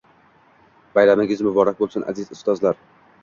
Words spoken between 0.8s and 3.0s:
Bayramingiz muborak bo‘lsin, aziz ustozlar!